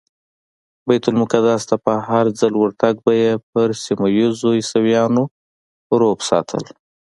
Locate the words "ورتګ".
2.57-2.95